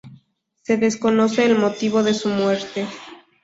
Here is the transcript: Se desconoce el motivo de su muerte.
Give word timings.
Se 0.63 0.77
desconoce 0.77 1.45
el 1.45 1.59
motivo 1.59 2.01
de 2.01 2.15
su 2.15 2.27
muerte. 2.29 2.87